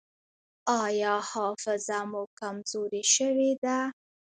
[0.83, 3.77] ایا حافظه مو کمزورې شوې ده؟